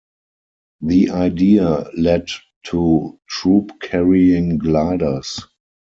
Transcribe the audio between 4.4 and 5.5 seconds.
gliders.